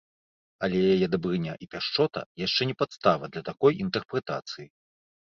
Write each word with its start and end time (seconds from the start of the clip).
Але 0.67 0.79
яе 0.95 1.07
дабрыня 1.17 1.53
і 1.67 1.69
пяшчота 1.75 2.19
яшчэ 2.47 2.61
не 2.73 2.79
падстава 2.83 3.25
для 3.37 3.41
такой 3.55 3.73
інтэрпрэтацыі. 3.87 4.67